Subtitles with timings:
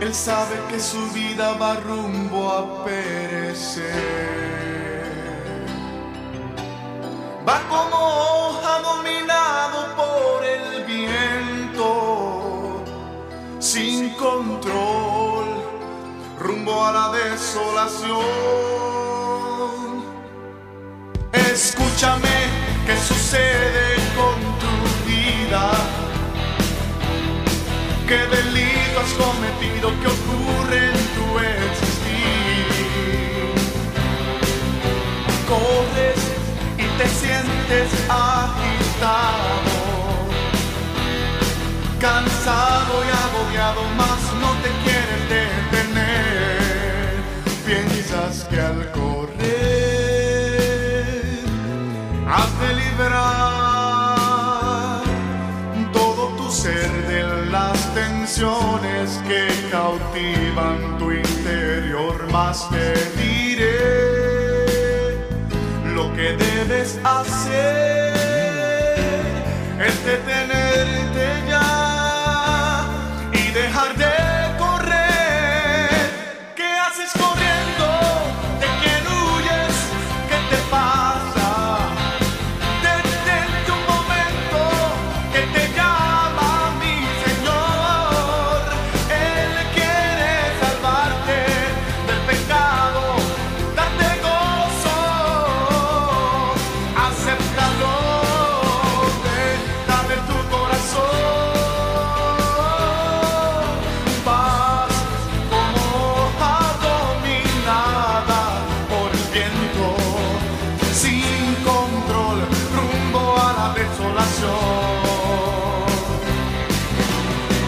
[0.00, 4.28] Él sabe que su vida va rumbo a perecer.
[7.46, 11.84] Va como hoja dominado por el viento,
[13.58, 15.46] sin control,
[16.38, 18.18] rumbo a la desolación.
[21.32, 22.46] Escúchame,
[22.86, 24.74] ¿qué sucede con tu
[25.08, 25.72] vida?
[28.06, 28.47] ¿Qué delito
[29.08, 29.90] has cometido?
[30.00, 32.66] ¿Qué ocurre en tu existir?
[35.48, 36.20] Corres
[36.76, 39.66] y te sientes agitado,
[42.00, 42.37] cansado
[60.08, 63.78] cautivan tu interior, más te diré
[65.94, 67.97] lo que debes hacer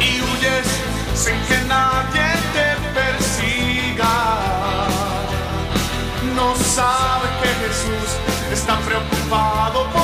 [0.00, 0.68] y huyes
[1.14, 4.16] sin que nadie te persiga.
[6.34, 8.08] No sabe que Jesús
[8.52, 9.99] está preocupado por